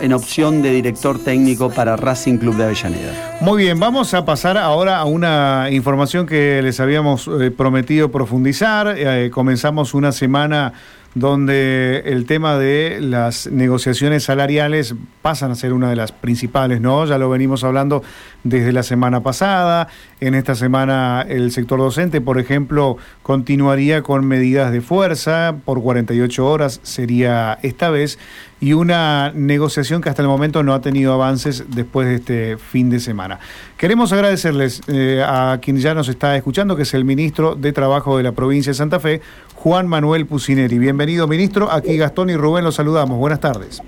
en 0.00 0.12
opción 0.12 0.62
de 0.62 0.70
director 0.70 1.18
técnico 1.18 1.70
para 1.70 1.96
Racing 1.96 2.38
Club 2.38 2.56
de 2.56 2.64
Avellaneda. 2.64 3.38
Muy 3.40 3.64
bien, 3.64 3.78
vamos 3.78 4.14
a 4.14 4.24
pasar 4.24 4.58
ahora 4.58 4.98
a 4.98 5.04
una 5.04 5.68
información 5.70 6.26
que 6.26 6.62
les 6.62 6.80
habíamos 6.80 7.28
eh, 7.28 7.50
prometido 7.50 8.10
profundizar. 8.10 8.94
Eh, 8.96 9.30
comenzamos 9.30 9.94
una 9.94 10.12
semana 10.12 10.72
donde 11.14 12.02
el 12.06 12.26
tema 12.26 12.58
de 12.58 12.98
las 13.00 13.46
negociaciones 13.46 14.24
salariales 14.24 14.94
pasan 15.22 15.52
a 15.52 15.54
ser 15.54 15.72
una 15.72 15.88
de 15.88 15.96
las 15.96 16.10
principales, 16.10 16.80
¿no? 16.80 17.06
Ya 17.06 17.18
lo 17.18 17.30
venimos 17.30 17.62
hablando 17.62 18.02
desde 18.42 18.72
la 18.72 18.82
semana 18.82 19.22
pasada. 19.22 19.88
En 20.24 20.34
esta 20.34 20.54
semana 20.54 21.22
el 21.28 21.52
sector 21.52 21.78
docente, 21.78 22.22
por 22.22 22.38
ejemplo, 22.38 22.96
continuaría 23.22 24.00
con 24.00 24.24
medidas 24.24 24.72
de 24.72 24.80
fuerza 24.80 25.56
por 25.66 25.82
48 25.82 26.46
horas, 26.46 26.80
sería 26.82 27.58
esta 27.60 27.90
vez, 27.90 28.18
y 28.58 28.72
una 28.72 29.32
negociación 29.34 30.00
que 30.00 30.08
hasta 30.08 30.22
el 30.22 30.28
momento 30.28 30.62
no 30.62 30.72
ha 30.72 30.80
tenido 30.80 31.12
avances 31.12 31.64
después 31.68 32.08
de 32.08 32.14
este 32.14 32.56
fin 32.56 32.88
de 32.88 33.00
semana. 33.00 33.38
Queremos 33.76 34.14
agradecerles 34.14 34.80
eh, 34.86 35.22
a 35.22 35.58
quien 35.60 35.76
ya 35.76 35.92
nos 35.92 36.08
está 36.08 36.34
escuchando, 36.38 36.74
que 36.74 36.84
es 36.84 36.94
el 36.94 37.04
ministro 37.04 37.54
de 37.54 37.74
Trabajo 37.74 38.16
de 38.16 38.22
la 38.22 38.32
provincia 38.32 38.70
de 38.70 38.74
Santa 38.74 39.00
Fe, 39.00 39.20
Juan 39.54 39.86
Manuel 39.86 40.24
Pucineri. 40.24 40.78
Bienvenido, 40.78 41.28
ministro. 41.28 41.70
Aquí 41.70 41.98
Gastón 41.98 42.30
y 42.30 42.36
Rubén 42.36 42.64
los 42.64 42.76
saludamos. 42.76 43.18
Buenas 43.18 43.40
tardes. 43.40 43.82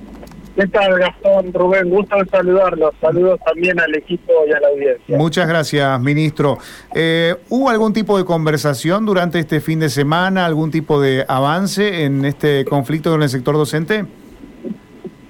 ¿Qué 0.56 0.66
tal, 0.68 0.98
Gastón, 0.98 1.52
Rubén? 1.52 1.90
Gusto 1.90 2.16
en 2.16 2.26
saludarlos. 2.30 2.94
Saludos 2.98 3.38
también 3.44 3.78
al 3.78 3.94
equipo 3.94 4.32
y 4.48 4.52
a 4.52 4.60
la 4.60 4.68
audiencia. 4.68 5.18
Muchas 5.18 5.46
gracias, 5.46 6.00
ministro. 6.00 6.56
Eh, 6.94 7.34
¿Hubo 7.50 7.68
algún 7.68 7.92
tipo 7.92 8.16
de 8.16 8.24
conversación 8.24 9.04
durante 9.04 9.38
este 9.38 9.60
fin 9.60 9.80
de 9.80 9.90
semana, 9.90 10.46
algún 10.46 10.70
tipo 10.70 10.98
de 10.98 11.26
avance 11.28 12.04
en 12.04 12.24
este 12.24 12.64
conflicto 12.64 13.10
con 13.10 13.22
el 13.22 13.28
sector 13.28 13.54
docente? 13.54 14.06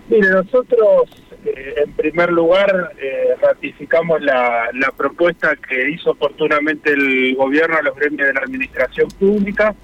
Mire, 0.09 0.31
nosotros, 0.31 1.11
eh, 1.45 1.75
en 1.85 1.93
primer 1.95 2.31
lugar, 2.31 2.93
eh, 2.97 3.35
ratificamos 3.43 4.23
la, 4.23 4.69
la 4.75 4.93
propuesta 4.97 5.57
que 5.57 5.91
hizo 5.91 6.13
oportunamente 6.13 6.93
el 6.93 7.35
gobierno 7.35 7.77
a 7.77 7.83
los 7.83 7.97
gremios 7.97 8.29
de 8.29 8.33
la 8.33 8.41
administración 8.43 9.09
pública 9.19 9.75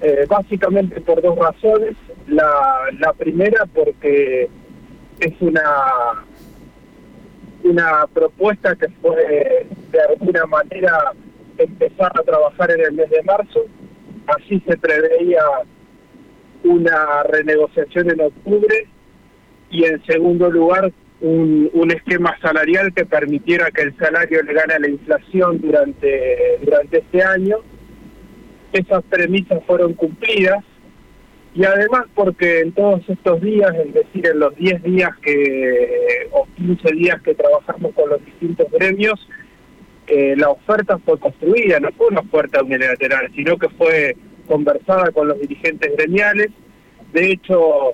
eh, 0.00 0.26
básicamente 0.28 1.00
por 1.00 1.22
dos 1.22 1.38
razones. 1.38 1.96
La, 2.26 2.52
la 2.98 3.12
primera 3.12 3.66
porque 3.66 4.48
es 5.20 5.32
una 5.40 5.62
una 7.62 8.06
propuesta 8.12 8.74
que 8.74 8.88
fue 9.02 9.66
de 9.92 10.00
alguna 10.00 10.46
manera 10.46 11.12
empezar 11.58 12.12
a 12.18 12.22
trabajar 12.22 12.70
en 12.70 12.80
el 12.80 12.92
mes 12.92 13.10
de 13.10 13.22
marzo. 13.22 13.66
Así 14.26 14.62
se 14.66 14.76
preveía 14.78 15.42
una 16.64 17.22
renegociación 17.24 18.10
en 18.10 18.20
octubre 18.20 18.86
y 19.70 19.84
en 19.84 20.04
segundo 20.06 20.50
lugar 20.50 20.90
un, 21.20 21.70
un 21.74 21.90
esquema 21.90 22.36
salarial 22.40 22.94
que 22.94 23.04
permitiera 23.04 23.70
que 23.70 23.82
el 23.82 23.96
salario 23.98 24.42
le 24.42 24.54
gane 24.54 24.74
a 24.74 24.78
la 24.78 24.88
inflación 24.88 25.60
durante, 25.60 26.58
durante 26.62 26.98
este 26.98 27.22
año 27.22 27.58
esas 28.72 29.02
premisas 29.04 29.62
fueron 29.66 29.94
cumplidas 29.94 30.64
y 31.54 31.64
además 31.64 32.06
porque 32.14 32.60
en 32.60 32.72
todos 32.72 33.00
estos 33.08 33.40
días, 33.40 33.74
es 33.74 33.92
decir, 33.92 34.26
en 34.26 34.38
los 34.38 34.54
10 34.56 34.82
días 34.84 35.10
que 35.20 36.28
o 36.30 36.46
15 36.56 36.92
días 36.92 37.20
que 37.22 37.34
trabajamos 37.34 37.92
con 37.94 38.08
los 38.08 38.24
distintos 38.24 38.70
gremios, 38.70 39.28
eh, 40.06 40.34
la 40.36 40.50
oferta 40.50 40.98
fue 40.98 41.18
construida, 41.18 41.80
no 41.80 41.90
fue 41.92 42.08
una 42.08 42.20
oferta 42.20 42.62
unilateral, 42.62 43.30
sino 43.34 43.56
que 43.58 43.68
fue 43.70 44.16
conversada 44.46 45.10
con 45.10 45.28
los 45.28 45.40
dirigentes 45.40 45.92
gremiales. 45.96 46.50
De 47.12 47.32
hecho, 47.32 47.92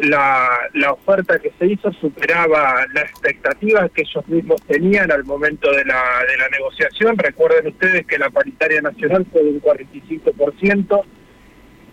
la, 0.00 0.92
oferta 0.92 1.38
que 1.38 1.52
se 1.58 1.66
hizo 1.66 1.92
superaba 1.94 2.86
las 2.94 3.04
expectativas 3.04 3.90
que 3.92 4.02
ellos 4.02 4.26
mismos 4.28 4.62
tenían 4.62 5.10
al 5.10 5.24
momento 5.24 5.70
de 5.70 5.84
la, 5.84 6.02
de 6.28 6.36
la 6.38 6.48
negociación. 6.50 7.18
Recuerden 7.18 7.68
ustedes 7.68 8.06
que 8.06 8.18
la 8.18 8.30
paritaria 8.30 8.80
nacional 8.80 9.26
fue 9.30 9.42
de 9.42 9.50
un 9.50 9.60
45% 9.60 11.02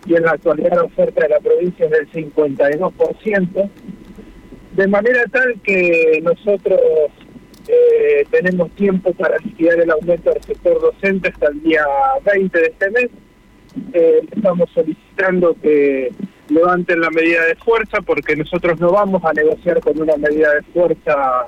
y 0.06 0.14
en 0.14 0.22
la 0.22 0.32
actualidad 0.32 0.76
la 0.76 0.84
oferta 0.84 1.22
de 1.22 1.28
la 1.28 1.40
provincia 1.40 1.84
es 1.86 1.90
del 1.90 2.10
52%, 2.10 3.70
de 4.72 4.86
manera 4.86 5.24
tal 5.30 5.60
que 5.62 6.20
nosotros 6.22 6.80
eh, 7.66 8.24
tenemos 8.30 8.70
tiempo 8.70 9.12
para 9.12 9.36
liquidar 9.38 9.80
el 9.80 9.90
aumento 9.90 10.30
del 10.30 10.42
sector 10.42 10.80
docente 10.80 11.28
hasta 11.28 11.48
el 11.48 11.62
día 11.62 11.84
20 12.24 12.58
de 12.58 12.66
este 12.66 12.90
mes. 12.90 13.08
Eh, 13.92 14.20
estamos 14.30 14.70
solicitando 14.70 15.54
que 15.60 16.10
levanten 16.50 17.00
la 17.00 17.10
medida 17.10 17.44
de 17.44 17.54
fuerza 17.56 18.00
porque 18.00 18.36
nosotros 18.36 18.78
no 18.80 18.92
vamos 18.92 19.24
a 19.24 19.32
negociar 19.32 19.80
con 19.80 20.00
una 20.00 20.16
medida 20.16 20.54
de 20.54 20.62
fuerza 20.62 21.46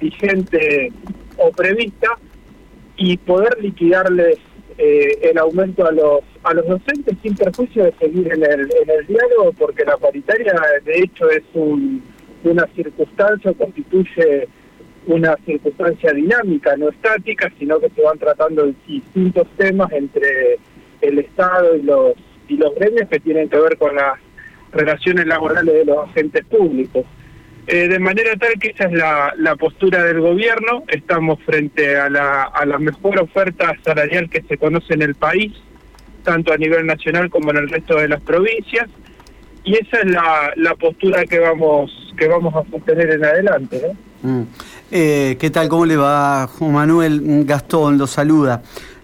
vigente 0.00 0.92
o 1.38 1.50
prevista 1.50 2.18
y 2.96 3.16
poder 3.16 3.56
liquidarles 3.60 4.38
eh, 4.78 5.18
el 5.22 5.38
aumento 5.38 5.86
a 5.86 5.92
los 5.92 6.20
a 6.44 6.54
los 6.54 6.66
docentes 6.66 7.16
sin 7.22 7.36
perjuicio 7.36 7.84
de 7.84 7.92
seguir 8.00 8.32
en 8.32 8.42
el, 8.42 8.60
en 8.60 8.90
el 8.90 9.06
diálogo 9.06 9.52
porque 9.58 9.84
la 9.84 9.96
paritaria 9.96 10.54
de 10.84 10.98
hecho 10.98 11.30
es 11.30 11.42
un, 11.54 12.02
una 12.44 12.66
circunstancia, 12.74 13.52
constituye 13.52 14.48
una 15.06 15.36
circunstancia 15.44 16.12
dinámica, 16.12 16.76
no 16.76 16.88
estática, 16.88 17.52
sino 17.58 17.80
que 17.80 17.90
se 17.90 18.02
van 18.02 18.18
tratando 18.18 18.72
distintos 18.86 19.46
temas 19.56 19.92
entre 19.92 20.58
el 21.00 21.18
Estado 21.18 21.76
y 21.76 21.82
los 21.82 22.14
y 22.48 22.56
los 22.56 22.74
gremios 22.74 23.08
que 23.08 23.20
tienen 23.20 23.48
que 23.48 23.58
ver 23.58 23.78
con 23.78 23.94
las 23.94 24.18
relaciones 24.72 25.26
laborales 25.26 25.74
de 25.74 25.84
los 25.84 26.08
agentes 26.08 26.44
públicos. 26.46 27.04
Eh, 27.66 27.86
de 27.86 27.98
manera 28.00 28.34
tal 28.36 28.54
que 28.58 28.68
esa 28.70 28.86
es 28.86 28.92
la, 28.92 29.32
la, 29.36 29.54
postura 29.54 30.02
del 30.02 30.20
gobierno, 30.20 30.82
estamos 30.88 31.38
frente 31.44 31.96
a 31.96 32.10
la, 32.10 32.42
a 32.42 32.66
la 32.66 32.78
mejor 32.78 33.20
oferta 33.20 33.72
salarial 33.84 34.28
que 34.28 34.42
se 34.42 34.58
conoce 34.58 34.94
en 34.94 35.02
el 35.02 35.14
país, 35.14 35.52
tanto 36.24 36.52
a 36.52 36.56
nivel 36.56 36.86
nacional 36.86 37.30
como 37.30 37.52
en 37.52 37.58
el 37.58 37.68
resto 37.68 37.98
de 37.98 38.08
las 38.08 38.20
provincias, 38.20 38.88
y 39.62 39.74
esa 39.74 39.98
es 39.98 40.06
la, 40.06 40.52
la 40.56 40.74
postura 40.74 41.24
que 41.24 41.38
vamos, 41.38 42.12
que 42.16 42.26
vamos 42.26 42.52
a 42.56 42.68
sostener 42.68 43.10
en 43.10 43.24
adelante. 43.24 43.92
Mm. 44.22 44.42
Eh, 44.90 45.36
¿Qué 45.38 45.50
tal? 45.50 45.68
¿Cómo 45.68 45.86
le 45.86 45.96
va? 45.96 46.48
Juan 46.48 46.72
Manuel 46.72 47.44
Gastón 47.44 47.96
lo 47.96 48.08
saluda. 48.08 48.62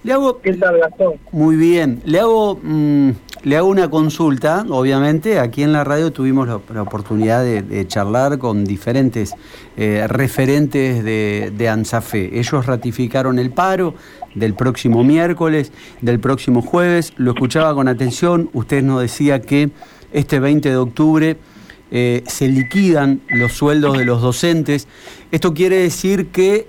Le 0.09 0.15
hago, 0.15 0.41
¿Qué 0.41 0.55
tal, 0.55 0.79
Gastón? 0.79 1.17
Muy 1.33 1.57
bien. 1.57 2.01
Le 2.07 2.19
hago... 2.19 2.59
Mm, 2.63 3.11
le 3.45 3.57
hago 3.57 3.69
una 3.69 3.89
consulta, 3.89 4.67
obviamente, 4.69 5.39
aquí 5.39 5.63
en 5.63 5.73
la 5.73 5.85
radio 5.85 6.11
tuvimos 6.11 6.49
la, 6.49 6.83
oportunidad 6.83 7.45
de, 7.45 7.87
charlar 7.87 8.39
con 8.39 8.65
diferentes 8.65 9.33
eh, 9.77 10.07
referentes 10.09 11.05
de, 11.05 11.53
de, 11.57 11.69
ANSAFE. 11.69 12.37
Ellos 12.37 12.67
ratificaron 12.67 13.39
el 13.39 13.51
paro 13.51 13.95
del 14.35 14.55
próximo 14.55 15.05
miércoles, 15.05 15.71
del 16.01 16.19
próximo 16.19 16.63
jueves, 16.63 17.13
lo 17.17 17.31
escuchaba 17.31 17.73
con 17.75 17.87
atención, 17.87 18.51
usted 18.55 18.83
nos 18.83 19.03
decía 19.03 19.41
que 19.41 19.71
este 20.13 20.41
20 20.41 20.69
de 20.69 20.77
octubre 20.77 21.37
eh, 21.91 22.25
se 22.27 22.49
liquidan 22.49 23.23
los 23.29 23.53
sueldos 23.53 23.97
de 23.97 24.05
los 24.05 24.21
docentes. 24.21 24.89
Esto 25.31 25.55
quiere 25.55 25.77
decir 25.77 26.27
que 26.27 26.67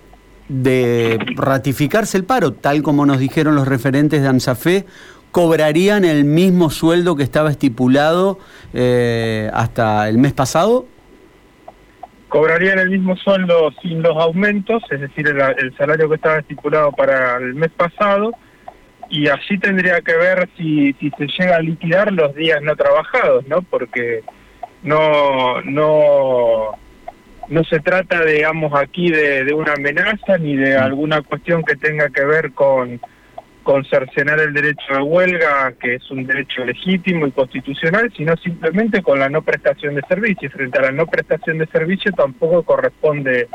de 0.50 1.20
ratificarse 1.36 2.18
el 2.18 2.26
paro, 2.26 2.54
tal 2.54 2.82
como 2.82 3.06
nos 3.06 3.20
dijeron 3.20 3.56
los 3.56 3.68
referentes 3.68 4.22
de 4.22 4.28
ANSAFE, 4.28 4.86
cobrarían 5.32 6.06
el 6.06 6.26
mismo 6.26 6.70
sueldo 6.70 7.16
que 7.16 7.24
estaba 7.24 7.52
estipulado 7.52 8.40
eh, 8.74 9.50
hasta 9.54 10.10
el 10.10 10.18
mes 10.18 10.34
pasado? 10.34 10.86
Cobrarían 12.28 12.80
el 12.80 12.90
mismo 12.90 13.16
sueldo 13.16 13.72
sin 13.82 14.02
los 14.02 14.16
aumentos, 14.18 14.84
es 14.92 15.00
decir, 15.00 15.28
el, 15.28 15.76
salario 15.78 16.10
que 16.10 16.16
estaba 16.16 16.40
estipulado 16.40 16.92
para 16.92 17.38
el 17.38 17.56
mes 17.56 17.72
pasado, 17.72 18.32
y 19.10 19.28
allí 19.28 19.58
tendría 19.60 20.02
que 20.02 20.16
ver 20.16 20.50
si, 20.56 20.94
si 20.94 21.10
se 21.12 21.28
llega 21.28 21.56
a 21.56 21.62
liquidar 21.62 22.12
los 22.12 22.36
días 22.36 22.62
no 22.62 22.76
trabajados, 22.76 23.48
¿no? 23.48 23.64
Porque 23.64 24.24
no, 24.84 25.62
no, 25.64 26.78
no 27.50 27.64
se 27.64 27.80
trata, 27.80 28.24
digamos, 28.24 28.74
aquí 28.80 29.12
de, 29.12 29.44
de 29.44 29.54
una 29.54 29.74
amenaza 29.74 30.38
ni 30.38 30.56
de 30.56 30.78
alguna 30.78 31.22
cuestión 31.22 31.64
que 31.64 31.76
tenga 31.76 32.10
que 32.10 32.24
ver 32.24 32.54
con 32.54 33.00
con 33.70 33.86
cercenar 33.86 34.40
el 34.40 34.52
derecho 34.52 34.96
de 34.96 35.02
huelga, 35.02 35.74
que 35.80 35.94
es 35.94 36.10
un 36.10 36.26
derecho 36.26 36.66
legítimo 36.66 37.28
y 37.28 37.32
constitucional, 37.32 38.12
sino 38.18 38.36
simplemente 38.38 39.04
con 39.04 39.20
la 39.20 39.30
no 39.30 39.44
prestación 39.44 39.94
de 39.94 40.02
servicio. 40.10 40.50
Frente 40.50 40.80
a 40.80 40.84
la 40.84 40.92
no 40.92 41.06
prestación 41.06 41.60
de 41.60 41.68
servicio 41.68 42.12
tampoco 42.14 42.64
corresponde 42.64 43.48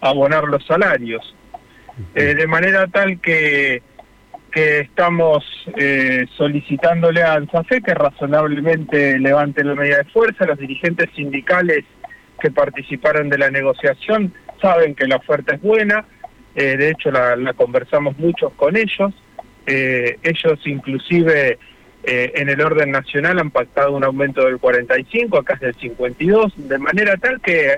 abonar 0.00 0.44
los 0.44 0.64
salarios. 0.64 1.34
Eh, 2.14 2.34
de 2.34 2.46
manera 2.46 2.86
tal 2.86 3.20
que, 3.20 3.82
que 4.50 4.80
estamos 4.80 5.44
eh, 5.76 6.26
solicitándole 6.38 7.22
a 7.22 7.34
ANSAFE 7.34 7.82
que 7.82 7.92
razonablemente 7.92 9.18
levante 9.18 9.62
la 9.62 9.74
medida 9.74 9.98
de 9.98 10.04
fuerza. 10.04 10.46
Los 10.46 10.58
dirigentes 10.58 11.10
sindicales 11.14 11.84
que 12.40 12.50
participaron 12.50 13.28
de 13.28 13.38
la 13.38 13.50
negociación 13.50 14.32
saben 14.60 14.94
que 14.94 15.06
la 15.06 15.16
oferta 15.16 15.54
es 15.54 15.62
buena, 15.62 16.04
eh, 16.54 16.76
de 16.76 16.90
hecho 16.90 17.10
la, 17.10 17.52
conversamos 17.54 18.18
muchos 18.18 18.52
con 18.54 18.76
ellos. 18.76 19.12
Eh, 19.66 20.18
ellos 20.22 20.58
inclusive 20.64 21.58
eh, 22.02 22.32
en 22.34 22.48
el 22.48 22.60
orden 22.60 22.90
nacional 22.90 23.38
han 23.38 23.50
pactado 23.50 23.92
un 23.92 24.04
aumento 24.04 24.44
del 24.44 24.58
45, 24.58 25.38
acá 25.38 25.54
es 25.54 25.60
del 25.60 25.74
52, 25.76 26.54
de 26.56 26.78
manera 26.78 27.16
tal 27.16 27.40
que 27.40 27.76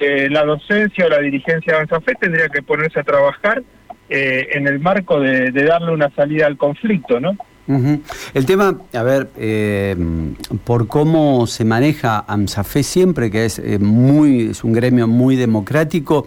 la 0.00 0.44
docencia 0.44 1.06
o 1.06 1.08
la 1.08 1.20
dirigencia 1.20 1.72
de 1.72 1.76
Avanzafé 1.76 2.14
tendría 2.16 2.48
que 2.48 2.60
ponerse 2.60 2.98
a 2.98 3.04
trabajar 3.04 3.62
en 4.08 4.66
el 4.66 4.80
marco 4.80 5.20
de, 5.20 5.52
darle 5.52 5.92
una 5.92 6.10
salida 6.10 6.46
al 6.46 6.56
conflicto, 6.56 7.20
¿no? 7.20 7.36
El 7.68 8.46
tema, 8.46 8.78
a 8.92 9.02
ver, 9.02 9.28
por 10.64 10.86
cómo 10.86 11.46
se 11.46 11.64
maneja 11.64 12.24
AMSAFE 12.28 12.82
siempre, 12.82 13.30
que 13.30 13.44
es 13.44 13.60
muy, 13.80 14.50
es 14.50 14.62
un 14.62 14.72
gremio 14.72 15.08
muy 15.08 15.36
democrático, 15.36 16.26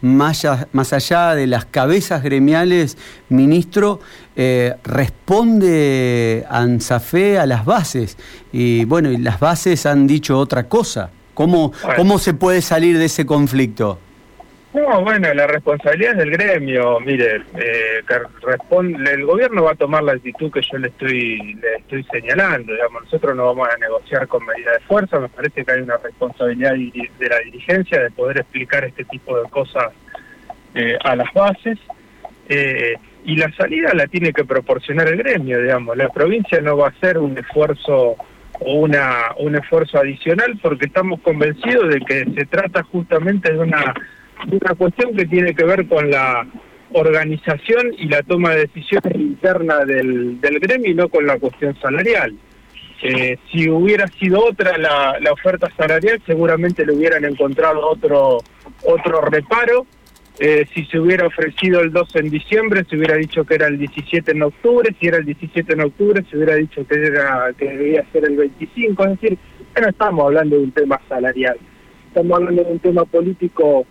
más, 0.00 0.46
más 0.72 0.92
allá 0.92 1.34
de 1.34 1.46
las 1.46 1.64
cabezas 1.64 2.22
gremiales, 2.22 2.96
ministro, 3.28 4.00
eh, 4.36 4.74
responde 4.84 6.44
ANSAFE 6.48 7.38
a 7.38 7.46
las 7.46 7.64
bases. 7.64 8.16
Y 8.52 8.84
bueno, 8.84 9.10
y 9.10 9.18
las 9.18 9.40
bases 9.40 9.86
han 9.86 10.06
dicho 10.06 10.38
otra 10.38 10.68
cosa. 10.68 11.10
¿Cómo, 11.34 11.72
¿Cómo 11.96 12.18
se 12.18 12.32
puede 12.34 12.62
salir 12.62 12.98
de 12.98 13.06
ese 13.06 13.26
conflicto? 13.26 13.98
No, 14.76 15.00
bueno, 15.00 15.32
la 15.32 15.46
responsabilidad 15.46 16.12
es 16.12 16.18
del 16.18 16.32
gremio. 16.32 17.00
Mire, 17.00 17.36
eh, 17.58 18.02
responde, 18.42 19.10
el 19.10 19.24
gobierno 19.24 19.64
va 19.64 19.70
a 19.70 19.74
tomar 19.74 20.02
la 20.02 20.12
actitud 20.12 20.52
que 20.52 20.60
yo 20.60 20.76
le 20.76 20.88
estoy 20.88 21.54
le 21.54 21.76
estoy 21.76 22.04
señalando. 22.12 22.74
Digamos, 22.74 23.04
nosotros 23.04 23.34
no 23.34 23.46
vamos 23.46 23.70
a 23.74 23.78
negociar 23.78 24.28
con 24.28 24.44
medida 24.44 24.72
de 24.72 24.80
fuerza. 24.80 25.18
Me 25.18 25.30
parece 25.30 25.64
que 25.64 25.72
hay 25.72 25.80
una 25.80 25.96
responsabilidad 25.96 26.72
de 26.74 27.28
la 27.30 27.38
dirigencia 27.38 28.02
de 28.02 28.10
poder 28.10 28.36
explicar 28.40 28.84
este 28.84 29.04
tipo 29.04 29.40
de 29.40 29.48
cosas 29.48 29.94
eh, 30.74 30.98
a 31.02 31.16
las 31.16 31.32
bases. 31.32 31.78
Eh, 32.50 32.96
y 33.24 33.36
la 33.36 33.50
salida 33.52 33.94
la 33.94 34.06
tiene 34.08 34.34
que 34.34 34.44
proporcionar 34.44 35.08
el 35.08 35.16
gremio, 35.16 35.58
digamos. 35.58 35.96
La 35.96 36.10
provincia 36.10 36.60
no 36.60 36.76
va 36.76 36.88
a 36.88 36.90
hacer 36.90 37.16
un 37.16 37.38
esfuerzo 37.38 38.16
una 38.60 39.34
un 39.38 39.54
esfuerzo 39.54 39.98
adicional 39.98 40.58
porque 40.62 40.86
estamos 40.86 41.20
convencidos 41.20 41.92
de 41.92 42.00
que 42.00 42.24
se 42.24 42.46
trata 42.46 42.82
justamente 42.82 43.52
de 43.52 43.58
una 43.58 43.94
una 44.44 44.74
cuestión 44.74 45.14
que 45.14 45.26
tiene 45.26 45.54
que 45.54 45.64
ver 45.64 45.86
con 45.86 46.10
la 46.10 46.46
organización 46.92 47.94
y 47.98 48.08
la 48.08 48.22
toma 48.22 48.50
de 48.50 48.66
decisiones 48.66 49.14
interna 49.14 49.84
del, 49.84 50.40
del 50.40 50.60
gremio 50.60 50.90
y 50.90 50.94
no 50.94 51.08
con 51.08 51.26
la 51.26 51.38
cuestión 51.38 51.76
salarial. 51.80 52.34
Eh, 53.02 53.36
si 53.52 53.68
hubiera 53.68 54.06
sido 54.08 54.42
otra 54.42 54.78
la, 54.78 55.18
la, 55.20 55.32
oferta 55.32 55.70
salarial, 55.76 56.20
seguramente 56.24 56.86
le 56.86 56.92
hubieran 56.92 57.24
encontrado 57.24 57.86
otro, 57.86 58.38
otro 58.84 59.20
reparo. 59.20 59.86
Eh, 60.38 60.66
si 60.74 60.84
se 60.86 60.98
hubiera 60.98 61.26
ofrecido 61.26 61.80
el 61.80 61.92
12 61.92 62.18
en 62.18 62.30
diciembre, 62.30 62.84
se 62.88 62.96
hubiera 62.96 63.16
dicho 63.16 63.44
que 63.44 63.54
era 63.54 63.66
el 63.68 63.78
17 63.78 64.32
en 64.32 64.42
octubre. 64.42 64.94
Si 64.98 65.06
era 65.06 65.18
el 65.18 65.26
17 65.26 65.72
en 65.72 65.80
octubre, 65.82 66.24
se 66.30 66.36
hubiera 66.36 66.54
dicho 66.54 66.86
que, 66.86 66.94
era, 66.94 67.52
que 67.56 67.66
debía 67.66 68.04
ser 68.12 68.24
el 68.24 68.36
25. 68.36 69.04
Es 69.04 69.20
decir, 69.20 69.38
no 69.80 69.88
estamos 69.88 70.24
hablando 70.24 70.56
de 70.56 70.62
un 70.62 70.72
tema 70.72 71.00
salarial, 71.08 71.58
estamos 72.08 72.38
hablando 72.38 72.64
de 72.64 72.72
un 72.72 72.78
tema 72.78 73.04
político 73.04 73.86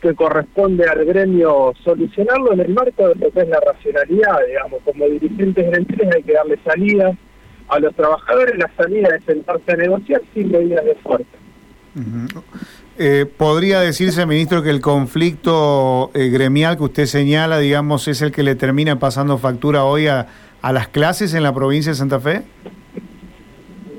que 0.00 0.14
corresponde 0.14 0.88
al 0.88 1.04
gremio 1.04 1.72
solucionarlo 1.84 2.52
en 2.52 2.60
el 2.60 2.74
marco 2.74 3.08
de 3.08 3.14
lo 3.16 3.30
que 3.30 3.40
es 3.40 3.48
la 3.48 3.60
racionalidad, 3.60 4.38
digamos, 4.46 4.80
como 4.84 5.06
dirigentes 5.06 5.66
gremiales 5.70 6.16
hay 6.16 6.22
que 6.22 6.32
darle 6.32 6.58
salida 6.64 7.16
a 7.68 7.78
los 7.78 7.94
trabajadores, 7.94 8.56
la 8.58 8.70
salida 8.76 9.08
es 9.16 9.24
sentarse 9.24 9.72
a 9.72 9.76
negociar 9.76 10.22
sin 10.34 10.50
medidas 10.50 10.84
de 10.84 10.94
fuerza. 10.96 11.26
Eh, 12.96 13.26
¿Podría 13.36 13.80
decirse, 13.80 14.24
ministro, 14.26 14.62
que 14.62 14.70
el 14.70 14.80
conflicto 14.80 16.10
eh, 16.14 16.28
gremial 16.28 16.76
que 16.76 16.84
usted 16.84 17.06
señala, 17.06 17.58
digamos, 17.58 18.08
es 18.08 18.22
el 18.22 18.32
que 18.32 18.42
le 18.42 18.54
termina 18.54 18.98
pasando 18.98 19.38
factura 19.38 19.84
hoy 19.84 20.06
a, 20.06 20.26
a 20.62 20.72
las 20.72 20.88
clases 20.88 21.34
en 21.34 21.42
la 21.42 21.52
provincia 21.54 21.92
de 21.92 21.96
Santa 21.96 22.20
Fe? 22.20 22.42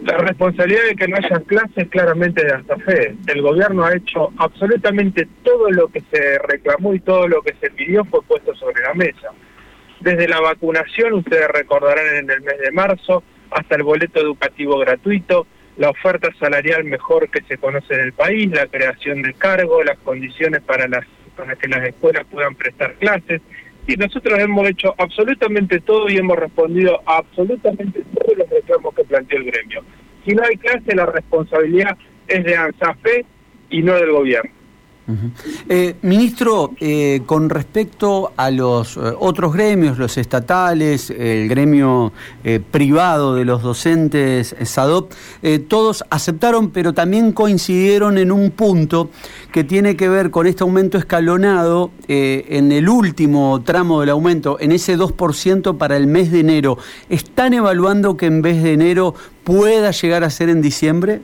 La 0.10 0.18
responsabilidad 0.18 0.86
de 0.90 0.96
que 0.96 1.08
no 1.08 1.18
haya 1.18 1.40
clases 1.42 1.88
claramente 1.90 2.44
de 2.44 2.50
Santa 2.50 2.78
Fe. 2.78 3.16
El 3.28 3.44
gobierno 3.44 3.86
ha 3.86 3.96
hecho 3.96 4.34
absolutamente 4.38 5.28
todo 5.44 5.70
lo 5.70 5.88
que 5.90 6.02
se 6.12 6.40
reclamó 6.40 6.96
y 6.96 7.00
todo 7.00 7.28
lo 7.28 7.44
que 7.44 7.54
se 7.62 7.70
pidió 7.70 8.04
fue 8.06 8.24
puesto 8.24 8.56
sobre 8.56 8.82
la 8.82 8.96
mesa. 8.96 9.30
Desde 10.00 10.28
la 10.28 10.40
vacunación, 10.40 11.14
ustedes 11.14 11.48
recordarán 11.50 12.08
en 12.16 12.32
el 12.32 12.42
mes 12.42 12.58
de 12.58 12.72
marzo, 12.72 13.22
hasta 13.52 13.76
el 13.76 13.84
boleto 13.84 14.20
educativo 14.20 14.80
gratuito, 14.80 15.46
la 15.78 15.92
oferta 15.92 16.30
salarial 16.40 16.86
mejor 16.86 17.30
que 17.30 17.44
se 17.44 17.60
conoce 17.60 17.94
en 17.94 18.00
el 18.00 18.14
país, 18.14 18.50
la 18.50 18.66
creación 18.66 19.22
de 19.22 19.34
cargo, 19.36 19.84
las 19.84 20.00
condiciones 20.00 20.62
para, 20.64 20.88
las, 20.88 21.06
para 21.38 21.56
que 21.56 21.68
las 21.68 21.84
escuelas 21.84 22.26
puedan 22.32 22.56
prestar 22.56 22.96
clases. 22.96 23.42
Y 23.86 23.96
nosotros 23.96 24.40
hemos 24.40 24.68
hecho 24.68 24.96
absolutamente 24.98 25.80
todo 25.82 26.10
y 26.10 26.18
hemos 26.18 26.38
respondido 26.38 27.00
a 27.06 27.18
absolutamente 27.18 28.04
todos 28.14 28.38
los 28.38 28.50
reclamos 28.50 28.96
que 28.96 29.04
planteó 29.04 29.38
el 29.38 29.46
gremio. 29.46 29.84
Si 30.30 30.36
no 30.36 30.44
hay 30.44 30.58
clase, 30.58 30.96
la 30.96 31.08
responsabilidad 31.08 31.98
es 32.28 32.44
de 32.44 32.56
ANSAFE 32.56 33.26
y 33.72 33.82
no 33.82 33.96
del 33.96 34.12
gobierno. 34.12 34.52
Eh, 35.68 35.96
ministro, 36.02 36.72
eh, 36.80 37.22
con 37.26 37.50
respecto 37.50 38.32
a 38.36 38.52
los 38.52 38.98
eh, 38.98 39.00
otros 39.20 39.54
gremios, 39.54 39.98
los 39.98 40.18
estatales, 40.18 41.10
el 41.10 41.48
gremio 41.50 42.12
privado 42.72 43.36
de 43.36 43.46
los 43.46 43.62
docentes, 43.62 44.56
SADOP, 44.64 45.12
todos 45.68 46.04
aceptaron, 46.10 46.72
pero 46.72 46.94
también 46.94 47.32
coincidieron 47.32 48.18
en 48.18 48.32
un 48.32 48.52
punto 48.52 49.10
que 49.52 49.64
tiene 49.64 49.96
que 49.96 50.10
ver 50.10 50.32
con 50.32 50.48
este 50.48 50.64
aumento 50.64 50.98
escalonado 50.98 51.92
en 52.08 52.72
el 52.72 52.90
último 52.90 53.62
tramo 53.64 54.02
del 54.02 54.10
aumento, 54.10 54.58
en 54.60 54.72
ese 54.72 54.98
2% 54.98 55.78
para 55.78 55.98
el 55.98 56.08
mes 56.08 56.32
de 56.32 56.40
enero. 56.40 56.78
¿Están 57.10 57.54
evaluando 57.54 58.18
que 58.18 58.26
en 58.26 58.42
vez 58.42 58.64
de 58.64 58.74
enero 58.74 59.14
pueda 59.44 59.92
llegar 59.92 60.24
a 60.24 60.30
ser 60.30 60.50
en 60.50 60.62
diciembre? 60.62 61.22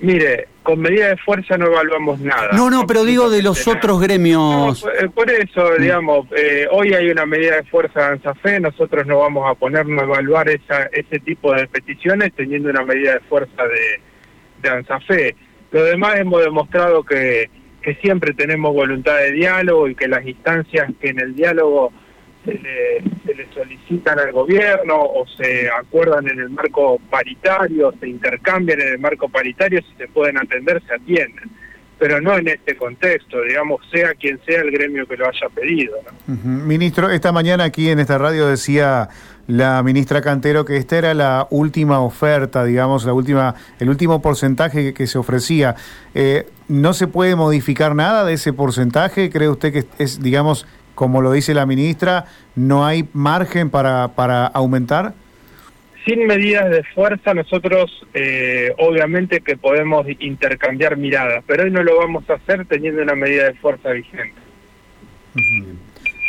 Mire, 0.00 0.48
con 0.62 0.80
medida 0.80 1.08
de 1.08 1.16
fuerza 1.18 1.56
no 1.56 1.66
evaluamos 1.66 2.20
nada. 2.20 2.50
No, 2.52 2.70
no, 2.70 2.86
pero 2.86 3.04
digo 3.04 3.30
de 3.30 3.42
los 3.42 3.66
otros 3.68 4.00
gremios. 4.00 4.84
Eh, 5.00 5.08
por, 5.14 5.30
eso, 5.30 5.70
mm. 5.78 5.82
digamos, 5.82 6.26
eh, 6.36 6.66
hoy 6.70 6.94
hay 6.94 7.10
una 7.10 7.26
medida 7.26 7.56
de 7.56 7.64
fuerza 7.64 8.00
de 8.00 8.06
ANSAFE, 8.06 8.60
nosotros 8.60 9.06
no 9.06 9.18
vamos 9.18 9.48
a 9.48 9.54
ponernos 9.54 10.00
a 10.02 10.04
evaluar 10.04 10.48
esa, 10.48 10.84
ese 10.92 11.20
tipo 11.20 11.52
de 11.54 11.66
peticiones 11.68 12.32
teniendo 12.34 12.70
una 12.70 12.84
medida 12.84 13.14
de 13.14 13.20
fuerza 13.20 13.62
de, 13.64 14.00
de 14.62 14.68
ANSAFE. 14.68 15.36
Lo 15.70 15.84
demás 15.84 16.16
hemos 16.16 16.42
demostrado 16.42 17.02
que, 17.04 17.50
que 17.82 17.94
siempre 17.96 18.32
tenemos 18.32 18.72
voluntad 18.72 19.18
de 19.18 19.32
diálogo 19.32 19.88
y 19.88 19.94
que 19.94 20.08
las 20.08 20.26
instancias 20.26 20.90
que 21.00 21.08
en 21.10 21.20
el 21.20 21.34
diálogo 21.34 21.92
se 22.44 22.52
le, 22.54 23.02
se 23.24 23.34
le 23.34 23.46
solicitan 23.52 24.18
al 24.18 24.32
gobierno 24.32 24.96
o 24.96 25.26
se 25.36 25.68
acuerdan 25.70 26.28
en 26.28 26.40
el 26.40 26.50
marco 26.50 26.98
paritario, 27.10 27.92
se 27.98 28.08
intercambian 28.08 28.80
en 28.80 28.88
el 28.88 28.98
marco 28.98 29.28
paritario, 29.28 29.80
si 29.82 29.96
se 29.96 30.08
pueden 30.08 30.38
atender, 30.38 30.82
se 30.86 30.94
atienden. 30.94 31.50
Pero 31.98 32.20
no 32.20 32.36
en 32.36 32.48
este 32.48 32.76
contexto, 32.76 33.40
digamos, 33.42 33.80
sea 33.90 34.14
quien 34.14 34.38
sea 34.44 34.60
el 34.60 34.70
gremio 34.72 35.06
que 35.06 35.16
lo 35.16 35.26
haya 35.26 35.48
pedido. 35.54 35.96
Ministro, 36.26 37.08
esta 37.08 37.30
mañana 37.30 37.64
aquí 37.64 37.88
en 37.88 38.00
esta 38.00 38.18
radio 38.18 38.48
decía 38.48 39.08
la 39.46 39.82
ministra 39.82 40.20
Cantero 40.20 40.64
que 40.64 40.76
esta 40.76 40.98
era 40.98 41.14
la 41.14 41.46
última 41.50 42.00
oferta, 42.00 42.64
digamos, 42.64 43.04
la 43.04 43.12
última, 43.12 43.54
el 43.78 43.90
último 43.90 44.20
porcentaje 44.20 44.92
que, 44.92 45.06
se 45.06 45.18
ofrecía. 45.18 45.76
Eh, 46.14 46.46
¿No 46.66 46.94
se 46.94 47.06
puede 47.06 47.36
modificar 47.36 47.94
nada 47.94 48.24
de 48.24 48.34
ese 48.34 48.52
porcentaje? 48.52 49.30
¿Cree 49.30 49.48
usted 49.48 49.72
que 49.72 49.84
es, 49.98 50.20
digamos, 50.20 50.66
como 50.94 51.20
lo 51.20 51.32
dice 51.32 51.54
la 51.54 51.66
ministra, 51.66 52.26
no 52.54 52.84
hay 52.86 53.08
margen 53.12 53.70
para, 53.70 54.08
para 54.08 54.46
aumentar? 54.46 55.14
Sin 56.04 56.26
medidas 56.26 56.70
de 56.70 56.82
fuerza 56.94 57.32
nosotros 57.32 58.06
eh, 58.12 58.72
obviamente 58.78 59.40
que 59.40 59.56
podemos 59.56 60.06
intercambiar 60.18 60.96
miradas, 60.96 61.42
pero 61.46 61.64
hoy 61.64 61.70
no 61.70 61.82
lo 61.82 61.96
vamos 61.98 62.28
a 62.28 62.34
hacer 62.34 62.66
teniendo 62.66 63.02
una 63.02 63.14
medida 63.14 63.44
de 63.44 63.54
fuerza 63.54 63.90
vigente. 63.90 64.34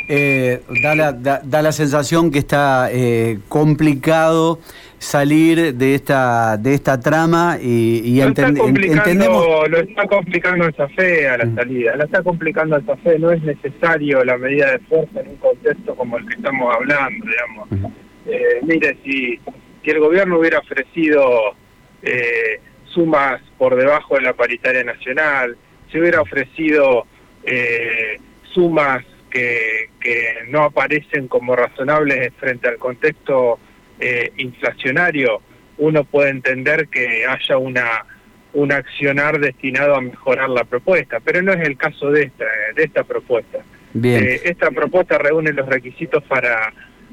Eh, 0.08 0.62
da, 0.84 0.96
la, 0.96 1.14
da, 1.14 1.62
la 1.64 1.72
sensación 1.72 2.30
que 2.30 2.38
está 2.38 2.90
eh, 2.92 3.40
complicado 3.48 4.60
salir 5.00 5.74
de 5.74 5.96
esta 5.96 6.58
de 6.58 6.74
esta 6.74 7.00
trama 7.00 7.58
y, 7.62 8.02
y 8.04 8.22
entendemos 8.22 9.68
lo 9.70 9.78
está 9.80 10.08
complicando 10.08 10.68
esa 10.68 10.88
fe 10.90 11.28
a 11.28 11.38
la 11.38 11.46
mm. 11.46 11.56
salida 11.56 11.96
la 11.96 12.04
está 12.06 12.24
complicando 12.24 12.78
esa 12.78 12.96
fe 12.98 13.20
no 13.20 13.32
es 13.32 13.42
necesario 13.44 14.24
la 14.24 14.38
medida 14.38 14.72
de 14.72 14.80
fuerza 14.80 15.22
en 15.22 15.30
un 15.30 15.36
contexto 15.38 15.96
como 15.96 16.18
el 16.18 16.28
que 16.28 16.36
estamos 16.36 16.76
hablando 16.76 17.26
digamos 17.26 17.92
eh, 18.28 18.60
mire 18.64 18.98
si, 19.04 19.40
si 19.84 19.90
el 19.90 20.00
gobierno 20.00 20.40
hubiera 20.40 20.60
ofrecido 20.60 21.56
eh, 22.02 22.60
sumas 22.86 23.42
por 23.58 23.76
debajo 23.76 24.16
de 24.16 24.22
la 24.22 24.34
paritaria 24.34 24.84
nacional 24.84 25.58
si 25.92 26.00
hubiera 26.00 26.22
ofrecido 26.22 27.06
eh, 27.44 28.20
sumas 28.54 29.04
que, 29.36 29.90
que 30.00 30.46
no 30.48 30.64
aparecen 30.64 31.28
como 31.28 31.58
razonables 31.58 32.32
frente 32.40 32.70
al 32.70 32.78
contexto 32.78 33.60
eh, 34.00 34.32
inflacionario, 34.38 35.42
uno 35.78 36.06
puede 36.06 36.30
entender 36.30 36.88
que 36.88 37.26
haya 37.26 37.58
una 37.58 38.06
un 38.54 38.72
accionar 38.72 39.38
destinado 39.42 39.96
a 39.96 40.00
mejorar 40.00 40.50
la 40.50 40.64
propuesta, 40.64 41.20
pero 41.20 41.42
no 41.42 41.52
es 41.52 41.60
el 41.68 41.76
caso 41.76 42.10
de 42.10 42.24
esta 42.24 42.46
de 42.74 42.84
esta 42.84 43.04
propuesta. 43.04 43.60
Bien. 43.94 44.24
Eh, 44.24 44.42
esta 44.46 44.72
propuesta 44.72 45.18
reúne 45.18 45.52
los 45.52 45.68
requisitos 45.68 46.24
para 46.24 46.72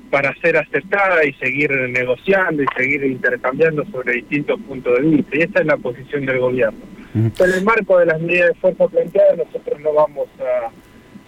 para 0.09 0.33
ser 0.37 0.57
aceptada 0.59 1.25
y 1.25 1.33
seguir 1.33 1.73
negociando 1.73 2.63
y 2.63 2.67
seguir 2.77 3.03
intercambiando 3.05 3.85
sobre 3.87 4.13
distintos 4.13 4.61
puntos 4.61 4.95
de 4.99 5.09
vista. 5.09 5.37
Y 5.37 5.43
esa 5.43 5.61
es 5.61 5.67
la 5.67 5.77
posición 5.79 6.25
del 6.27 6.39
gobierno. 6.39 6.81
En 7.15 7.33
el 7.53 7.65
marco 7.65 7.99
de 7.99 8.07
las 8.07 8.21
medidas 8.21 8.51
de 8.51 8.55
fuerza 8.61 8.87
planteadas, 8.87 9.39
nosotros 9.39 9.81
no 9.81 9.93
vamos 9.93 10.29
a 10.39 10.71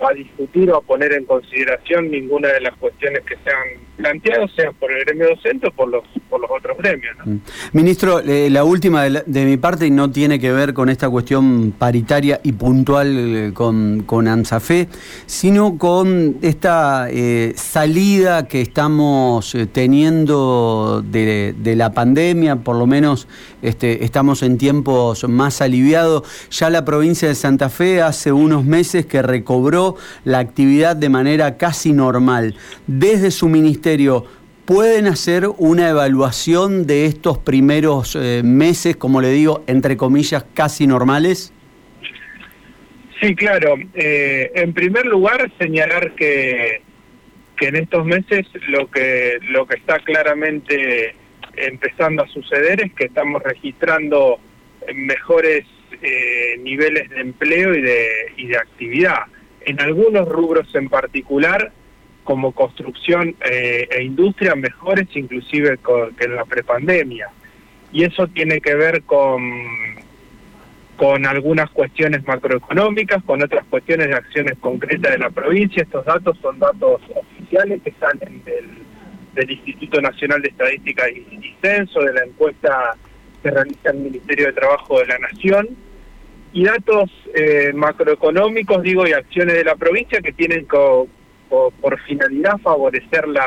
a 0.01 0.13
discutir 0.13 0.71
o 0.71 0.77
a 0.77 0.83
poner 0.83 1.13
en 1.13 1.25
consideración 1.25 2.11
ninguna 2.11 2.49
de 2.49 2.61
las 2.61 2.77
cuestiones 2.77 3.23
que 3.25 3.37
se 3.37 3.51
planteado, 3.97 4.49
sea 4.49 4.73
por 4.73 4.91
el 4.91 5.05
gremio 5.05 5.29
docente 5.29 5.69
o 5.69 5.71
por 5.71 5.89
los, 5.89 6.03
por 6.29 6.41
los 6.41 6.51
otros 6.51 6.77
gremios. 6.79 7.15
Mm. 7.25 7.37
Ministro, 7.73 8.21
eh, 8.21 8.51
la 8.51 8.65
última 8.65 9.05
de, 9.05 9.45
mi 9.45 9.57
parte 9.57 9.91
no 9.91 10.11
tiene 10.11 10.39
que 10.39 10.53
ver 10.53 10.75
con 10.75 10.89
esta 10.89 11.09
cuestión 11.09 11.73
paritaria 11.73 12.41
y 12.43 12.53
puntual 12.53 13.17
eh, 13.17 13.51
con, 13.55 14.03
con 14.05 14.29
ANSAFE, 14.29 14.89
sino 15.27 15.79
con 15.79 16.39
esta 16.43 17.09
eh, 17.11 17.53
salida 17.57 18.49
que 18.49 18.61
estamos 18.61 19.57
teniendo 19.73 21.03
de, 21.05 21.55
de, 21.57 21.77
la 21.77 21.93
pandemia, 21.93 22.57
por 22.57 22.77
lo 22.77 22.87
menos 22.87 23.29
este, 23.63 24.05
estamos 24.05 24.43
en 24.43 24.59
tiempos 24.59 25.29
más 25.29 25.61
aliviados. 25.61 26.25
Ya 26.51 26.71
la 26.71 26.85
provincia 26.85 27.29
de 27.29 27.35
Santa 27.35 27.69
Fe 27.69 28.03
hace 28.03 28.33
unos 28.33 28.65
meses 28.65 29.07
que 29.07 29.23
recobró 29.23 29.97
la 30.25 30.39
actividad 30.39 30.97
de 30.97 31.09
manera 31.09 31.57
casi 31.57 31.93
normal. 31.93 32.57
Desde 32.87 33.31
su 33.31 33.49
ministerio, 33.49 33.84
¿pueden 34.65 35.07
hacer 35.07 35.45
una 35.59 35.91
evaluación 35.91 36.87
de 36.87 37.05
estos 37.07 37.39
primeros 37.39 38.17
eh, 38.17 38.41
meses, 38.43 38.97
como 38.97 39.21
le 39.21 39.31
digo, 39.31 39.63
entre 39.67 39.97
comillas, 39.97 40.45
casi 40.55 40.87
normales? 40.87 41.53
Sí, 43.21 43.35
claro. 43.35 43.77
Eh, 43.95 44.51
en 44.55 44.73
primer 44.73 45.05
lugar, 45.07 45.51
señalar 45.59 46.15
que, 46.15 46.81
que 47.57 47.69
en 47.69 47.77
estos 47.77 48.07
meses 48.07 48.47
lo 48.69 48.91
que, 48.91 49.39
lo 49.51 49.67
que 49.67 49.77
está 49.77 49.99
claramente 49.99 51.15
empezando 51.57 52.23
a 52.23 52.29
suceder 52.29 52.81
es 52.81 52.93
que 52.95 53.05
estamos 53.05 53.43
registrando 53.43 54.39
mejores 54.95 55.65
eh, 56.03 56.57
niveles 56.61 57.11
de 57.11 57.21
empleo 57.21 57.75
y 57.75 57.83
de, 57.83 58.09
y 58.37 58.47
de 58.47 58.57
actividad 58.57 59.25
en 59.67 59.81
algunos 59.81 60.29
rubros 60.29 60.69
en 60.75 60.89
particular, 60.89 61.73
como 62.25 62.53
construcción 62.53 63.37
eh, 63.49 63.87
e 63.91 64.03
industria, 64.03 64.55
mejores 64.55 65.07
inclusive 65.15 65.79
que 66.19 66.25
en 66.25 66.35
la 66.35 66.45
prepandemia. 66.45 67.29
Y 67.93 68.03
eso 68.05 68.27
tiene 68.27 68.61
que 68.61 68.75
ver 68.75 69.03
con, 69.05 69.41
con 70.97 71.27
algunas 71.27 71.71
cuestiones 71.71 72.27
macroeconómicas, 72.27 73.23
con 73.23 73.43
otras 73.43 73.65
cuestiones 73.67 74.09
de 74.09 74.15
acciones 74.15 74.59
concretas 74.59 75.13
de 75.13 75.19
la 75.19 75.31
provincia. 75.31 75.83
Estos 75.83 76.05
datos 76.05 76.37
son 76.43 76.59
datos 76.59 77.01
oficiales 77.15 77.81
que 77.83 77.93
salen 78.01 78.43
del, 78.45 78.69
del 79.35 79.51
Instituto 79.51 80.01
Nacional 80.01 80.43
de 80.43 80.49
Estadística 80.49 81.09
y, 81.09 81.55
Censo, 81.61 82.01
de 82.01 82.15
la 82.15 82.25
encuesta 82.25 82.97
que 83.43 83.51
realiza 83.51 83.91
el 83.91 83.99
Ministerio 83.99 84.47
de 84.47 84.53
Trabajo 84.55 84.99
de 84.99 85.07
la 85.07 85.19
Nación 85.19 85.69
y 86.53 86.65
datos 86.65 87.11
eh, 87.35 87.73
macroeconómicos, 87.75 88.83
digo, 88.83 89.07
y 89.07 89.13
acciones 89.13 89.55
de 89.55 89.65
la 89.65 89.75
provincia 89.75 90.21
que 90.21 90.33
tienen 90.33 90.67
por 91.81 92.01
finalidad 92.03 92.59
favorecer 92.59 93.27
la, 93.29 93.47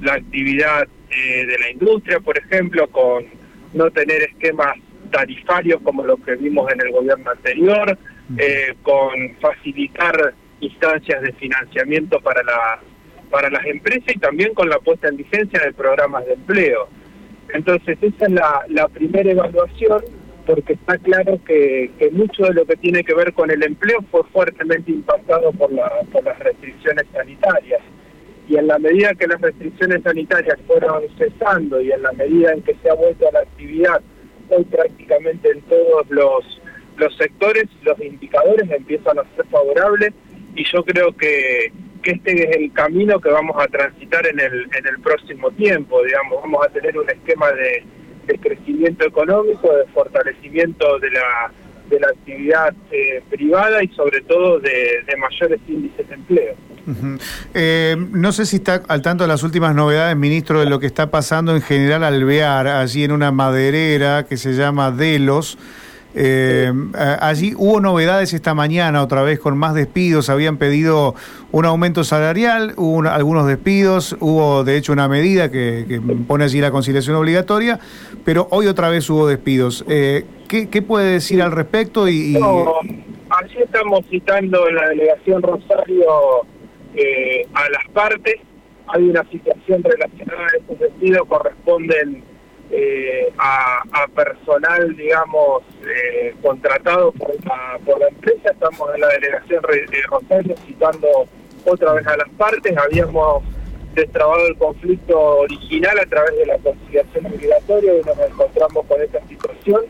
la 0.00 0.14
actividad 0.14 0.86
eh, 1.10 1.46
de 1.46 1.58
la 1.58 1.70
industria, 1.70 2.20
por 2.20 2.38
ejemplo, 2.38 2.86
con 2.88 3.24
no 3.74 3.90
tener 3.90 4.22
esquemas 4.22 4.76
tarifarios 5.10 5.80
como 5.82 6.04
los 6.04 6.20
que 6.20 6.36
vimos 6.36 6.70
en 6.72 6.80
el 6.80 6.92
gobierno 6.92 7.30
anterior, 7.30 7.98
eh, 8.38 8.74
con 8.82 9.36
facilitar 9.40 10.34
instancias 10.60 11.22
de 11.22 11.32
financiamiento 11.32 12.20
para 12.20 12.42
la 12.42 12.80
para 13.30 13.48
las 13.48 13.64
empresas 13.64 14.14
y 14.14 14.18
también 14.18 14.54
con 14.54 14.68
la 14.68 14.78
puesta 14.80 15.08
en 15.08 15.16
vigencia 15.16 15.60
de 15.60 15.72
programas 15.72 16.26
de 16.26 16.32
empleo. 16.32 16.88
Entonces, 17.54 17.96
esa 18.00 18.26
es 18.26 18.32
la, 18.32 18.64
la 18.68 18.88
primera 18.88 19.30
evaluación 19.30 20.02
porque 20.50 20.72
está 20.72 20.98
claro 20.98 21.38
que, 21.44 21.92
mucho 22.10 22.42
de 22.42 22.54
lo 22.54 22.66
que 22.66 22.74
tiene 22.74 23.04
que 23.04 23.14
ver 23.14 23.32
con 23.34 23.52
el 23.52 23.62
empleo 23.62 24.00
fue 24.10 24.22
fuertemente 24.32 24.90
impactado 24.90 25.52
por, 25.52 25.70
por 26.10 26.24
las 26.24 26.38
restricciones 26.40 27.06
sanitarias. 27.12 27.80
Y 28.48 28.56
en 28.56 28.66
la 28.66 28.80
medida 28.80 29.14
que 29.14 29.28
las 29.28 29.40
restricciones 29.40 30.02
sanitarias 30.02 30.58
fueron 30.66 31.04
cesando 31.16 31.80
y 31.80 31.92
en 31.92 32.02
la 32.02 32.10
medida 32.12 32.52
en 32.52 32.62
que 32.62 32.74
se 32.82 32.90
ha 32.90 32.94
vuelto 32.94 33.28
a 33.28 33.32
la 33.32 33.40
actividad 33.40 34.02
hoy 34.48 34.64
prácticamente 34.64 35.50
en 35.50 35.60
todos 35.62 36.10
los, 36.10 36.60
los 36.96 37.16
sectores, 37.16 37.66
los 37.82 38.00
indicadores 38.00 38.68
empiezan 38.72 39.20
a 39.20 39.36
ser 39.36 39.46
favorables 39.46 40.12
y 40.56 40.64
yo 40.64 40.82
creo 40.82 41.16
que, 41.16 41.72
que 42.02 42.10
este 42.10 42.50
es 42.50 42.56
el 42.56 42.72
camino 42.72 43.20
que 43.20 43.30
vamos 43.30 43.54
a 43.56 43.68
transitar 43.68 44.26
en 44.26 44.40
el, 44.40 44.68
en 44.76 44.86
el 44.88 44.98
próximo 45.00 45.52
tiempo, 45.52 46.02
digamos, 46.02 46.42
vamos 46.42 46.66
a 46.66 46.70
tener 46.70 46.98
un 46.98 47.08
esquema 47.08 47.52
de 47.52 47.84
de 48.26 48.38
crecimiento 48.38 49.06
económico, 49.06 49.74
de 49.74 49.86
fortalecimiento 49.92 50.98
de 50.98 51.10
la, 51.10 51.52
de 51.88 52.00
la 52.00 52.08
actividad 52.08 52.74
eh, 52.90 53.22
privada 53.28 53.82
y 53.82 53.88
sobre 53.88 54.20
todo 54.22 54.60
de, 54.60 55.04
mayores 55.18 55.60
índices 55.68 56.08
de 56.08 56.14
empleo. 56.14 56.54
Eh, 57.54 57.96
no 58.10 58.32
sé 58.32 58.46
si 58.46 58.56
está 58.56 58.82
al 58.88 59.02
tanto 59.02 59.24
de 59.24 59.28
las 59.28 59.42
últimas 59.42 59.74
novedades, 59.74 60.16
ministro, 60.16 60.60
de 60.60 60.66
lo 60.66 60.80
que 60.80 60.86
está 60.86 61.10
pasando 61.10 61.54
en 61.54 61.62
general 61.62 62.02
Alvear, 62.04 62.66
allí 62.66 63.04
en 63.04 63.12
una 63.12 63.30
maderera 63.30 64.24
que 64.24 64.36
se 64.36 64.54
llama 64.54 64.90
Delos. 64.90 65.58
Eh, 66.14 66.72
allí 67.20 67.54
hubo 67.56 67.80
novedades 67.80 68.32
esta 68.32 68.54
mañana, 68.54 69.02
otra 69.02 69.22
vez 69.22 69.38
con 69.38 69.56
más 69.56 69.74
despidos. 69.74 70.28
Habían 70.28 70.56
pedido 70.56 71.14
un 71.52 71.64
aumento 71.66 72.04
salarial, 72.04 72.74
hubo 72.76 73.08
algunos 73.08 73.46
despidos, 73.46 74.16
hubo 74.20 74.64
de 74.64 74.76
hecho 74.76 74.92
una 74.92 75.08
medida 75.08 75.50
que, 75.50 76.00
pone 76.26 76.44
allí 76.44 76.60
la 76.60 76.70
conciliación 76.70 77.16
obligatoria, 77.16 77.78
pero 78.24 78.48
hoy 78.50 78.66
otra 78.66 78.88
vez 78.88 79.08
hubo 79.10 79.26
despidos. 79.26 79.84
Eh, 79.88 80.24
¿qué, 80.48 80.82
puede 80.82 81.12
decir 81.12 81.42
al 81.42 81.52
respecto? 81.52 82.08
Y, 82.08 82.36
así 82.36 83.58
estamos 83.58 84.04
citando 84.10 84.68
en 84.68 84.74
la 84.74 84.88
delegación 84.88 85.42
Rosario 85.42 86.46
eh, 86.94 87.46
a 87.54 87.68
las 87.70 87.88
partes. 87.92 88.36
Hay 88.88 89.04
una 89.04 89.22
situación 89.30 89.84
relacionada 89.84 90.42
a 90.42 90.58
estos 90.58 90.78
despidos, 90.80 91.28
corresponden 91.28 92.24
eh, 92.72 93.32
a, 93.38 93.82
personal, 94.14 94.94
digamos, 94.96 95.62
eh, 95.84 96.34
contratado 96.40 97.10
por 97.12 97.34
la, 97.44 97.78
por 97.84 97.98
la 97.98 98.08
empresa. 98.08 98.50
Estamos 98.52 98.94
en 98.94 99.00
la 99.00 99.08
delegación 99.08 99.62
de 99.62 100.02
Rosario 100.08 100.54
citando 100.66 101.08
otra 101.64 101.94
vez 101.94 102.06
a 102.06 102.16
las 102.16 102.28
partes. 102.30 102.76
Habíamos 102.76 103.42
destrabado 103.94 104.46
el 104.46 104.56
conflicto 104.56 105.18
original 105.38 105.98
a 105.98 106.06
través 106.06 106.36
de 106.36 106.46
la 106.46 106.58
conciliación 106.58 107.26
obligatoria 107.26 107.92
y 107.98 108.02
nos 108.02 108.18
encontramos 108.18 108.86
con 108.86 109.02
esta 109.02 109.26
situación, 109.26 109.82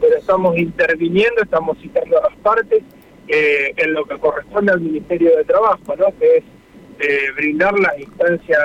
pero 0.00 0.16
estamos 0.16 0.56
interviniendo, 0.56 1.42
estamos 1.42 1.76
citando 1.78 2.18
a 2.18 2.30
las 2.30 2.38
partes 2.38 2.84
eh, 3.26 3.72
en 3.76 3.94
lo 3.94 4.04
que 4.04 4.16
corresponde 4.18 4.70
al 4.70 4.80
Ministerio 4.80 5.36
de 5.36 5.44
Trabajo, 5.44 5.96
¿no? 5.96 6.06
que 6.20 6.36
es 6.36 6.44
brindar 7.34 7.76
las 7.80 7.98
instancias 7.98 8.60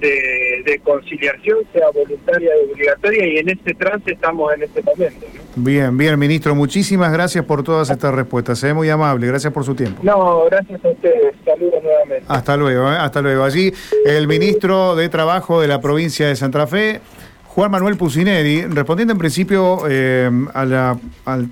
de, 0.00 0.80
conciliación 0.82 1.58
sea 1.72 1.90
voluntaria 1.90 2.50
y 2.56 2.72
obligatoria 2.72 3.26
y 3.26 3.38
en 3.38 3.48
este 3.50 3.74
trance 3.74 4.12
estamos 4.12 4.52
en 4.54 4.62
este 4.62 4.82
momento. 4.82 5.26
Bien, 5.56 5.96
bien, 5.96 6.18
ministro, 6.18 6.54
muchísimas 6.54 7.12
gracias 7.12 7.44
por 7.44 7.62
todas 7.62 7.90
estas 7.90 8.14
respuestas, 8.14 8.58
se 8.58 8.68
ve 8.68 8.74
muy 8.74 8.88
amable, 8.88 9.26
gracias 9.26 9.52
por 9.52 9.64
su 9.64 9.74
tiempo. 9.74 10.00
No, 10.02 10.44
gracias 10.46 10.84
a 10.84 10.88
ustedes, 10.88 11.34
saludos 11.44 11.82
nuevamente. 11.82 12.24
Hasta 12.28 12.56
luego, 12.56 12.90
¿eh? 12.90 12.96
hasta 12.98 13.20
luego. 13.20 13.44
Allí 13.44 13.72
el 14.06 14.26
ministro 14.26 14.96
de 14.96 15.08
Trabajo 15.08 15.60
de 15.60 15.68
la 15.68 15.80
provincia 15.80 16.28
de 16.28 16.36
Santa 16.36 16.66
Fe, 16.66 17.00
Juan 17.46 17.70
Manuel 17.70 17.96
Pusineri, 17.96 18.62
respondiendo 18.66 19.12
en 19.12 19.18
principio 19.18 19.82
eh, 19.88 20.30
a 20.54 20.64
la, 20.64 20.98
al 21.24 21.48